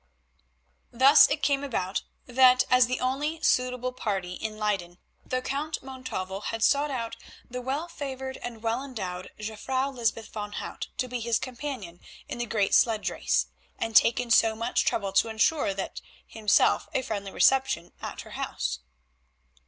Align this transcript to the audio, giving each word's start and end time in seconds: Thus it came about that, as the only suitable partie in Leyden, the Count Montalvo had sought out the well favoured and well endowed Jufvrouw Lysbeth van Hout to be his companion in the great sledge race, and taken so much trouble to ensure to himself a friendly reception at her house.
Thus 0.91 1.29
it 1.29 1.43
came 1.43 1.63
about 1.63 2.01
that, 2.25 2.63
as 2.71 2.87
the 2.87 2.99
only 2.99 3.39
suitable 3.43 3.91
partie 3.93 4.33
in 4.33 4.57
Leyden, 4.57 4.97
the 5.23 5.43
Count 5.43 5.83
Montalvo 5.83 6.39
had 6.39 6.63
sought 6.63 6.89
out 6.89 7.15
the 7.47 7.61
well 7.61 7.87
favoured 7.87 8.37
and 8.37 8.63
well 8.63 8.83
endowed 8.83 9.29
Jufvrouw 9.39 9.91
Lysbeth 9.95 10.29
van 10.33 10.53
Hout 10.53 10.87
to 10.97 11.07
be 11.07 11.19
his 11.19 11.37
companion 11.37 11.99
in 12.27 12.39
the 12.39 12.47
great 12.47 12.73
sledge 12.73 13.11
race, 13.11 13.45
and 13.77 13.95
taken 13.95 14.31
so 14.31 14.55
much 14.55 14.85
trouble 14.85 15.13
to 15.13 15.27
ensure 15.29 15.71
to 15.75 15.91
himself 16.25 16.89
a 16.95 17.03
friendly 17.03 17.31
reception 17.31 17.91
at 18.01 18.21
her 18.21 18.31
house. 18.31 18.79